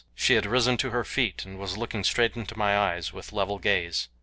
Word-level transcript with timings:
She 0.15 0.33
had 0.33 0.47
risen 0.47 0.77
to 0.77 0.89
her 0.89 1.03
feet, 1.03 1.45
and 1.45 1.59
was 1.59 1.77
looking 1.77 2.03
straight 2.03 2.35
into 2.35 2.57
my 2.57 2.75
eyes 2.75 3.13
with 3.13 3.31
level 3.31 3.59
gaze. 3.59 4.09